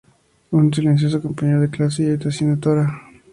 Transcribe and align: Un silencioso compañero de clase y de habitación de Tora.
Un 0.59 0.73
silencioso 0.73 1.21
compañero 1.21 1.61
de 1.61 1.69
clase 1.69 2.01
y 2.01 2.05
de 2.07 2.13
habitación 2.13 2.55
de 2.55 2.57
Tora. 2.59 3.03